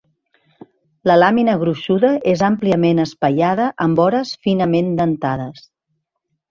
La 1.11 1.17
làmina 1.23 1.55
gruixuda 1.65 2.11
és 2.33 2.43
àmpliament 2.49 3.05
espaiada 3.07 3.71
amb 3.87 4.05
vores 4.05 4.37
finament 4.49 4.95
dentades. 5.03 5.67